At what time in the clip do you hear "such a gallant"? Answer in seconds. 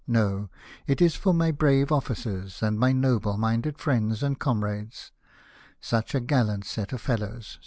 5.79-6.65